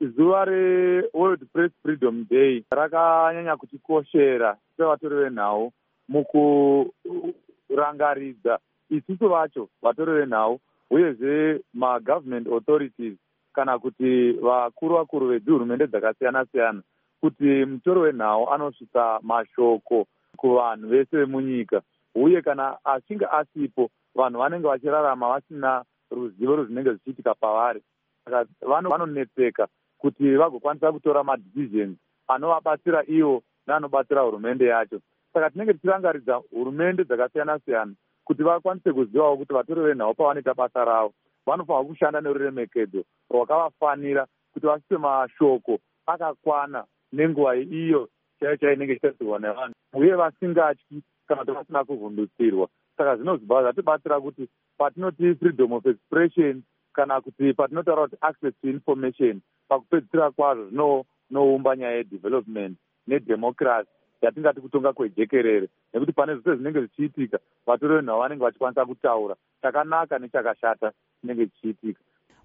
zuva 0.00 0.44
reworld 0.44 1.46
press 1.52 1.72
freedom 1.82 2.26
day 2.30 2.64
rakanyanya 2.70 3.56
kutikoshera 3.56 4.56
sevatori 4.76 5.16
venhau 5.16 5.72
mukurangaridza. 6.08 8.58
Isusu 8.90 9.28
vacho 9.28 9.68
vatori 9.82 10.12
venhau 10.12 10.60
uyezve 10.90 11.60
magovernment 11.74 12.48
authorities 12.48 13.18
kana 13.52 13.78
kuti 13.78 14.32
vakuru 14.32 14.94
vakuru 14.94 15.28
vedzihurumende 15.28 15.86
dzakasiyana 15.86 16.46
siyana 16.46 16.82
kuti 17.20 17.64
mutori 17.64 18.00
wenhau 18.00 18.50
anosvitsa 18.50 19.18
mashoko 19.22 20.06
kuvanhu 20.36 20.88
vese 20.88 21.16
vemunyika. 21.16 21.82
Uye 22.14 22.42
kana 22.42 22.76
achinge 22.84 23.26
asipo 23.26 23.90
vanhu 24.14 24.38
vanenge 24.38 24.68
vachirarama 24.68 25.28
vasina 25.28 25.84
ruzivo 26.10 26.56
rwezvinenge 26.56 26.92
zvichiitika 26.92 27.34
pavari. 27.34 27.82
Saka 28.24 28.46
vanonetseka 28.62 29.68
kuti 29.98 30.36
vagokwanisa 30.36 30.92
kutora 30.92 31.24
madecisions 31.24 31.98
anovabatsira 32.28 33.04
ivo 33.08 33.42
neanobatsira 33.66 34.22
hurumende 34.22 34.64
yacho. 34.66 35.00
Saka 35.32 35.50
tinenge 35.50 35.72
tichirangaridza 35.72 36.34
hurumende 36.34 37.04
dzakasiyana 37.04 37.58
siyana 37.58 37.94
kuti 38.24 38.42
vakwanise 38.42 38.92
kuzivawo 38.92 39.36
kuti 39.36 39.52
vatori 39.52 39.80
venhau 39.80 40.14
pavanoita 40.14 40.54
basa 40.54 40.84
ravo. 40.84 41.12
Vanofanira 41.46 41.84
kushanda 41.84 42.20
neruremekedzo 42.20 43.04
rwakavafanira 43.30 44.26
kuti 44.52 44.66
vasipe 44.66 44.98
mashoko 44.98 45.78
akakwana 46.06 46.84
nenguva 47.12 47.56
iyo 47.56 48.08
chaiyo 48.40 48.56
chaiyo 48.56 48.74
inenge 48.74 48.92
ichitarisirwa 48.92 49.38
nevanhu 49.38 49.74
uye 49.94 50.14
vasingatyi 50.14 51.02
kana 51.28 51.40
kuti 51.40 51.52
vasina 51.52 51.84
kuvhundutsirwa. 51.84 52.68
Saka 52.96 53.16
zvinozibva 53.16 53.62
zvatibatsira 53.62 54.20
kuti 54.20 54.48
patinoti 54.78 55.34
freedom 55.34 55.72
of 55.72 55.86
expression 55.86 56.62
kana 56.92 57.20
kuti 57.20 57.52
patinotaura 57.52 58.02
kuti 58.02 58.16
access 58.20 58.54
to 58.62 58.68
information 58.68 59.40
pakupedzisira 59.68 60.30
kwazvo 60.30 60.64
zvinoumba 60.64 61.76
nyaya 61.76 61.96
yedevelopment 61.96 62.78
nedemocracy 63.06 63.90
yatingati 64.22 64.60
kutonga 64.60 64.92
kwejekerere. 64.92 65.68
Nekuti 65.94 66.12
pane 66.12 66.34
zvose 66.34 66.56
zvinenge 66.56 66.80
zvichiitika 66.80 67.38
vatori 67.66 67.94
venhau 67.94 68.20
vanenge 68.20 68.44
vachikwanisa 68.44 68.86
kutaura 68.86 69.36
chakanaka 69.62 70.18
nechakashata 70.18 70.92
chinenge 71.20 71.46
chichiitika. 71.46 72.00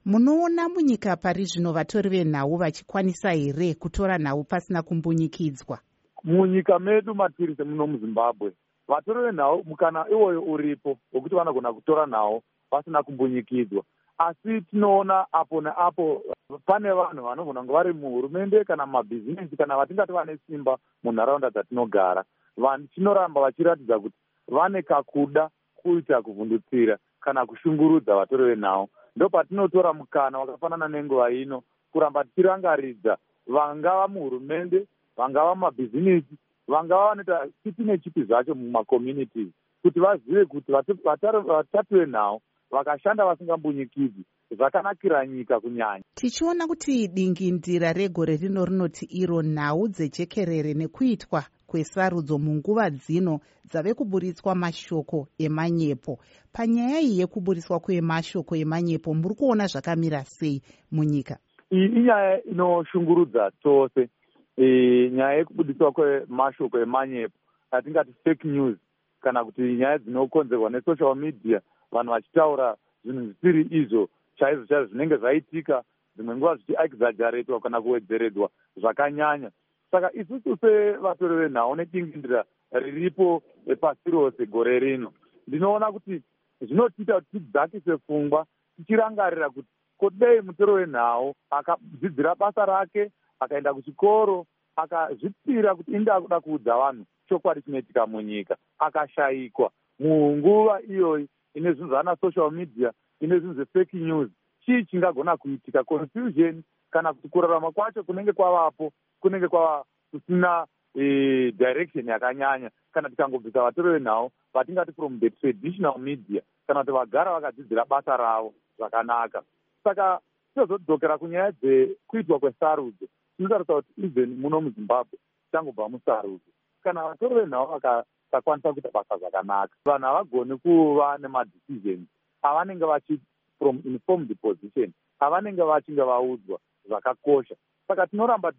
Munoona 0.06 0.70
munyika 0.70 1.16
pari 1.16 1.46
zvino 1.46 1.74
vatori 1.74 2.10
venhau 2.10 2.58
vachikwanisa 2.58 3.32
here 3.32 3.74
kutora 3.74 4.18
nhau 4.18 4.44
pasina 4.44 4.82
kumbunyikidzwa 4.82 5.80
munyika 6.24 6.80
medu 6.80 7.16
matiri 7.16 7.56
semuno 7.56 7.88
muzimbabwe 7.88 8.54
vatori 8.88 9.22
venhau 9.22 9.64
mukana 9.64 10.06
iwoyo 10.10 10.44
uripo 10.44 10.98
wekuti 11.14 11.36
vanogona 11.36 11.74
kutora 11.74 12.06
nhau 12.08 12.42
pasina 12.70 13.04
kumbunyikidzwa 13.04 13.84
asi 14.18 14.62
tinoona 14.62 15.26
apo 15.32 15.62
neapo 15.62 16.22
pane 16.66 16.92
vanhu 16.92 17.24
vanogona 17.24 17.60
kunge 17.62 17.74
vari 17.74 17.94
muhurumende 17.94 18.64
kana 18.64 18.86
mumabhizinesi 18.86 19.58
kana 19.58 19.78
vatingati 19.78 20.12
vane 20.12 20.38
simba 20.48 20.78
munharaunda 21.04 21.50
dzatinogara 21.50 22.24
vanhu 22.58 22.88
tinoramba 22.88 23.42
vachiratidza 23.42 24.00
kuti 24.00 24.16
vane 24.48 24.82
kakuda 24.82 25.50
kuita 25.76 26.22
kuvhundutsira 26.22 26.98
kana 27.22 27.46
kushungurudza 27.46 28.16
vatori 28.16 28.44
venhau. 28.44 28.90
Ndo 29.16 29.30
patinotora 29.30 29.94
mukana 29.94 30.40
wakafanana 30.40 30.88
nenguva 30.88 31.32
ino 31.32 31.64
kuramba 31.92 32.24
tichirangaridza 32.24 33.18
vangava 33.48 34.08
muhurumende 34.08 34.88
vangava 35.18 35.56
mumabhizinesi 35.56 36.36
vangava 36.68 37.08
vanoita 37.08 37.48
chipi 37.64 37.84
nechipi 37.84 38.24
zvacho 38.24 38.56
mumakommunities 38.56 39.52
kuti 39.82 40.00
vazive 40.00 40.46
kuti 40.46 40.72
vatatu 40.72 41.96
venhau 41.96 42.42
vakashanda 42.72 43.26
vasingambunyikidzwi 43.26 44.24
zvakanakira 44.52 45.28
nyika 45.28 45.60
kunyanya 45.60 46.04
tichiona 46.22 46.68
kuti 46.68 47.08
dingindira 47.08 47.94
regore 47.94 48.38
rino 48.38 48.66
rinoti 48.66 49.06
iro 49.06 49.42
nhau 49.42 49.88
dzechekerere 49.88 50.74
nekuitwa 50.74 51.42
kwesarudzo 51.68 52.38
munguva 52.38 52.90
dzino 52.90 53.40
dzave 53.66 53.94
kuburitswa 53.94 54.56
mashoko 54.56 55.28
emanyepo. 55.40 56.20
Panyaya 56.54 57.02
iyi 57.02 57.20
yekuburiswa 57.20 57.80
kwemashoko 57.80 58.56
emanyepo 58.56 59.14
muri 59.14 59.36
kuona 59.36 59.66
zvakamira 59.66 60.22
sei 60.24 60.62
munyika? 60.92 61.38
Iyi 61.72 61.86
inyaya 61.86 62.44
inoshungurudza 62.44 63.52
tose 63.64 64.10
e, 64.58 65.10
nyaya 65.10 65.38
yekubudiswa 65.38 65.92
kwemashoko 65.92 66.80
emanyepo 66.80 67.34
atingati 67.72 68.14
fake 68.24 68.48
news 68.48 68.78
kana 69.22 69.46
kuti 69.46 69.62
nyaya 69.62 69.98
dzinokonzerwa 69.98 70.70
nesocial 70.70 71.16
media 71.16 71.62
vanhu 71.92 72.12
vachitaura 72.12 72.76
zvinhu 73.06 73.26
zvisiri 73.26 73.68
izvo 73.72 74.10
chaizvo 74.38 74.66
chaizvo 74.66 74.88
zvinenge 74.88 75.18
zvaitika 75.18 75.84
dzimwe 76.16 76.36
nguva 76.36 76.56
zvichiexageratwa 76.56 77.60
kana 77.60 77.82
kuwedzeredwa 77.82 78.50
zvakanyanya. 78.78 79.52
Saka 79.92 80.14
isusu 80.14 80.58
sevatori 80.62 81.36
venhau 81.36 81.76
nedingindira 81.76 82.46
riripo 82.72 83.44
pasi 83.82 84.12
rose 84.12 84.46
gore 84.46 84.80
rino 84.80 85.14
ndinoona 85.48 85.92
kuti 85.92 86.22
zvinotiita 86.62 87.14
kuti 87.14 87.32
tidzakise 87.32 87.98
pfungwa 87.98 88.46
tichirangarira 88.78 89.50
kuti 89.50 89.68
kodei 89.98 90.42
mutoro 90.42 90.74
wenhau 90.74 91.36
akadzidzira 91.50 92.36
basa 92.36 92.66
rake 92.66 93.12
akaenda 93.40 93.74
kuchikoro 93.74 94.46
akazvipira 94.76 95.76
kuti 95.76 95.92
inda 95.92 96.22
kuda 96.22 96.40
kuudza 96.40 96.78
vanhu 96.78 97.06
chokwadi 97.30 97.62
chinoitika 97.62 98.08
munyika 98.08 98.58
akashayikwa. 98.80 99.72
Munguva 100.00 100.82
iyoyi 100.82 101.28
ine 101.54 101.74
zvinhu 101.74 101.90
zvaana 101.90 102.16
social 102.16 102.52
media 102.52 102.92
ine 103.20 103.40
zvinhu 103.40 103.54
zvefake 103.54 103.98
news 103.98 104.30
chii 104.66 104.86
chingagona 104.86 105.38
kuitika 105.38 105.84
confusion 105.84 106.64
kana 106.92 107.14
kuti 107.14 107.28
kurarama 107.30 107.72
kwacho 107.72 108.04
kunenge 108.04 108.32
kwavapo 108.34 108.92
kunenge 109.20 109.48
kwava 109.48 109.86
kusina 110.12 110.68
e, 110.96 111.52
direction 111.52 112.08
yakanyanya. 112.08 112.70
Kana 112.94 113.10
tikangobvisa 113.10 113.62
vatori 113.62 113.92
venhau 113.92 114.32
vatingati 114.54 114.92
from 114.92 115.20
the 115.20 115.30
traditional 115.30 115.98
media 116.00 116.42
kana 116.68 116.80
kuti 116.80 116.92
vagara 116.92 117.32
vakadzidzira 117.32 117.86
basa 117.86 118.18
ravo 118.18 118.54
zvakanaka. 118.78 119.44
Saka 119.84 120.20
tinozodzokera 120.54 121.18
kunyaya 121.18 121.52
dzekuitwa 121.52 122.40
kwesarudzo. 122.40 123.06
Tinotarisa 123.38 123.74
kuti 123.74 124.06
even 124.06 124.36
muno 124.40 124.62
muzimbabwe 124.62 125.20
tichangobva 125.46 125.90
musarudzo. 125.90 126.52
Kana 126.84 127.04
vatori 127.04 127.36
venhau 127.36 127.68
vakasakwanisa 127.68 128.74
kuita 128.74 128.90
basa 128.94 129.18
zvakanaka 129.18 129.76
vanhu 129.86 130.06
havagoni 130.06 130.58
kuva 130.58 131.18
nemadecisions 131.18 132.08
avanenge 132.44 132.86
vachi 132.86 133.20
from 133.62 133.82
informed 133.86 134.36
position 134.42 134.94
avanenge 135.20 135.62
vachinge 135.62 136.02
vaudzwa 136.02 136.60
zvakakosha. 136.88 137.56
Saka 137.88 138.08
tinoramba 138.08 138.54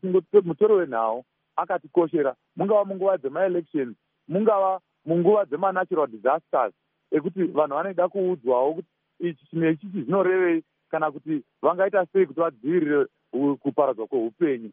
mutoro 0.44 0.76
wenhau 0.76 1.24
akatikoshera 1.56 2.34
mungava 2.56 2.84
munguva 2.84 3.18
dzemaelections 3.18 3.96
mungava 4.28 4.80
munguva 5.04 5.44
dzemanatural 5.44 6.06
disasters 6.06 6.74
ekuti 7.10 7.42
vanhu 7.42 7.74
vanoida 7.74 8.08
kuudzwawo 8.08 8.74
kuti 8.74 8.88
ichi 9.20 9.46
chinhu 9.46 9.68
ichichi 9.70 10.02
zvinorevei 10.02 10.62
kana 10.90 11.10
kuti 11.10 11.42
vangaita 11.62 12.06
sei 12.12 12.26
kuti 12.26 12.40
vadzivirire 12.40 13.06
kuparadzwa 13.60 14.06
kweupenyu. 14.06 14.70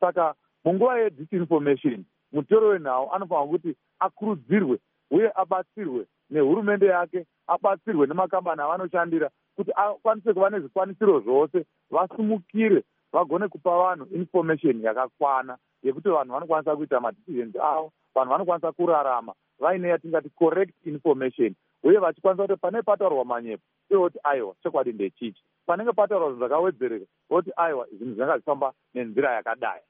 Saka 0.00 0.34
munguva 0.64 0.98
yedisinformation 0.98 2.04
mutoro 2.32 2.68
wenhau 2.68 3.14
anofanira 3.14 3.46
kuti 3.46 3.76
akurudzirwe 3.98 4.78
uye 5.10 5.32
abatsirwe 5.34 6.06
nehurumende 6.30 6.86
yake 6.86 7.26
abatsirwe 7.52 8.06
nemakambani 8.06 8.62
avanoshandira 8.62 9.28
kuti 9.56 9.70
akwanise 9.76 10.32
kuva 10.32 10.50
nezvikwanisiro 10.50 11.20
zvose 11.20 11.58
vasumukire 11.90 12.82
vagone 13.12 13.48
kupa 13.48 13.78
vanhu 13.78 14.06
information 14.14 14.80
yakakwana 14.80 15.56
yekuti 15.82 16.08
vanhu 16.08 16.32
vanokwanisa 16.32 16.76
kuita 16.76 17.00
madecisions 17.00 17.56
avo 17.56 17.92
vanhu 18.14 18.30
vanokwanisa 18.30 18.72
kurarama. 18.72 19.32
Vaine 19.60 19.88
yatingati 19.88 20.30
correct 20.30 20.74
information 20.86 21.54
uye 21.82 21.98
vachikwanisa 21.98 22.46
kuti 22.46 22.60
panenge 22.60 22.82
pataurwa 22.82 23.24
manyepo 23.24 23.62
ivo 23.90 24.02
kuti 24.02 24.18
aiwa 24.24 24.54
chokwadi 24.62 24.92
ndechichi. 24.92 25.42
Panenge 25.66 25.92
pataurwa 25.92 26.28
zvinhu 26.28 26.38
zvakawedzereka 26.38 27.06
voti 27.30 27.50
aiwa 27.56 27.86
zvinhu 27.86 28.14
zvinenge 28.14 28.32
zvifamba 28.32 28.72
nenzira 28.94 29.32
yakadai 29.32 29.80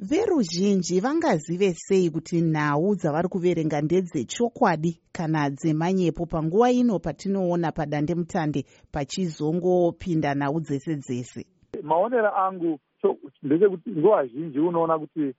veruzhinji 0.00 1.00
vangazive 1.00 1.72
sei 1.74 2.10
kuti 2.10 2.40
nhau 2.40 2.94
dzavari 2.94 3.28
kuverenga 3.28 3.80
ndedzechokwadi 3.80 5.00
kana 5.12 5.50
dzemanyepo 5.50 6.26
panguva 6.26 6.70
ino 6.70 6.98
patinoona 6.98 7.72
padandemutande 7.72 8.64
pachizongopinda 8.92 10.34
nhau 10.34 10.60
dzese 10.60 10.96
dzese? 10.96 11.46
Maonero 11.82 12.30
angu 12.36 12.78
ndechekuti 13.42 13.90
nguva 13.90 14.26
zhinji 14.26 14.58
unoona 14.58 14.98
kuti 14.98 15.34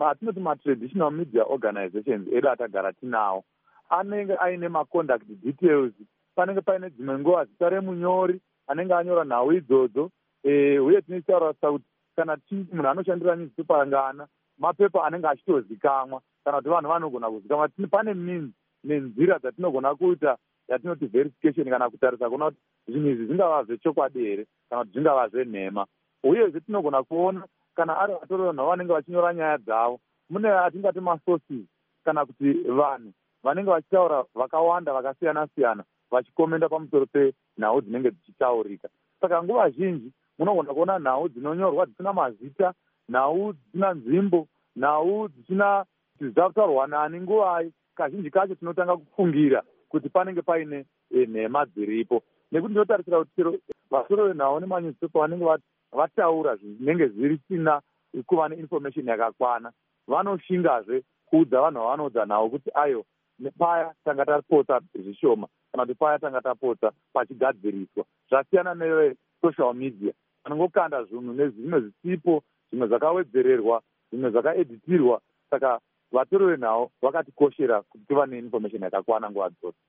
atinoti 0.00 0.40
matraditional 0.40 1.10
media 1.12 1.44
organizations 1.44 2.28
edu 2.32 2.48
atagara 2.48 2.92
tinawo 2.92 3.44
anenge 3.90 4.36
aine 4.36 4.68
maconduct 4.68 5.24
details. 5.44 5.92
Panenge 6.34 6.60
paine 6.60 6.90
dzimwe 6.90 7.18
nguva 7.18 7.44
zita 7.44 7.68
remunyori 7.68 8.40
anenge 8.66 8.94
anyora 8.94 9.24
nhau 9.24 9.52
idzodzo 9.52 10.10
eh, 10.44 10.84
uye 10.84 11.02
tinotaurasa 11.02 11.72
kuti 11.72 11.84
kana 12.16 12.36
munhu 12.50 12.88
anoshandira 12.88 13.36
newspaper 13.36 13.86
ngana 13.86 14.26
mapepa 14.58 15.04
anenge 15.04 15.26
achitozikamwa 15.28 16.20
kana 16.44 16.56
kuti 16.56 16.68
vanhu 16.68 16.88
vanogona 16.88 17.30
kuzikamwa 17.30 17.68
pane 17.90 18.14
means 18.14 18.52
nenzira 18.84 19.38
dzatinogona 19.38 19.94
kuita 19.94 20.36
yatinoti 20.68 21.06
verification 21.06 21.70
kana 21.70 21.90
kutarisa 21.90 22.28
kuona 22.28 22.44
kuti 22.44 22.60
zvinhu 22.88 23.08
izvi 23.08 23.26
zvingava 23.26 23.64
zvechokwadi 23.64 24.18
here 24.18 24.46
kana 24.70 24.80
kuti 24.84 24.92
zvingava 24.92 25.28
zvenhema 25.28 25.86
uyezve 26.22 26.60
tinogona 26.60 27.02
kuona 27.02 27.46
kana 27.74 27.98
ari 27.98 28.12
vatori 28.12 28.42
venhau 28.42 28.68
vanenge 28.68 28.92
vachinyora 28.92 29.34
nyaya 29.34 29.58
dzavo 29.58 30.00
mune 30.30 30.48
atingati 30.48 31.00
masources 31.00 31.66
kana 32.04 32.26
kuti 32.26 32.52
vanhu 32.52 33.12
vanenge 33.42 33.70
vachitaura 33.70 34.24
vakawanda 34.34 34.92
vakasiyana 34.92 35.46
siyana 35.54 35.84
vachikomenda 36.10 36.68
pamusoro 36.68 37.06
penhau 37.06 37.80
dzinenge 37.80 38.10
dzichitaurika. 38.10 38.88
Saka 39.20 39.42
nguva 39.42 39.70
zhinji 39.70 40.12
munogona 40.38 40.74
kuona 40.74 40.98
nhau 40.98 41.28
dzinonyorwa 41.28 41.86
dzisina 41.86 42.12
mazita 42.12 42.74
nhau 43.08 43.52
dzisina 43.52 43.94
nzvimbo 43.94 44.46
nhau 44.76 45.28
dzisina 45.28 45.84
dzichida 46.20 46.48
kutaurwa 46.48 46.86
nani 46.86 47.20
nguvai 47.20 47.72
kazhinji 47.94 48.30
kacho 48.30 48.54
tinotanga 48.54 48.96
kufungira 48.96 49.62
kuti 49.88 50.08
panenge 50.08 50.42
paine 50.42 50.84
e, 51.10 51.26
nhema 51.26 51.66
dziripo. 51.66 52.22
Nekuti 52.52 52.70
ndinotarisira 52.70 53.18
kuti 53.18 53.30
chero 53.36 53.58
vasoro 53.90 54.28
venhau 54.28 54.60
nemanyuzipepa 54.60 55.20
vanenge 55.20 55.44
vataura 55.92 56.56
zvinenge 56.56 57.06
zvisina 57.08 57.80
kuva 58.26 58.48
neinformation 58.48 59.08
yakakwana 59.08 59.72
vanoshingazve 60.08 61.02
kuudza 61.26 61.60
vanhu 61.60 61.80
vavanoudza 61.80 62.26
nhau 62.26 62.50
kuti 62.50 62.70
ayo 62.74 63.04
nepaya 63.38 63.94
tanga 64.04 64.24
tapotsa 64.24 64.80
zvishoma 64.94 65.48
kana 65.72 65.86
kuti 65.86 65.98
paya 65.98 66.18
tanga 66.18 66.40
tapotsa 66.40 66.92
pachigadziriswa. 67.12 68.04
Zvasiyana 68.28 68.74
nevesocial 68.74 69.74
media 69.74 70.12
vanongokanda 70.44 71.04
zvinhu 71.04 71.32
nezvimwe 71.32 71.80
zvisipo 71.80 72.42
zvimwe 72.68 72.86
zvakawedzererwa 72.88 73.82
zvimwe 74.10 74.30
zvakaeditirwa 74.30 75.20
saka 75.50 75.80
vatori 76.12 76.44
venhau 76.46 76.90
vakatikoshera 77.02 77.82
kuti 77.82 78.04
tiva 78.06 78.26
neinformation 78.26 78.82
yakakwana 78.82 79.30
nguva 79.30 79.50
dzose 79.50 79.80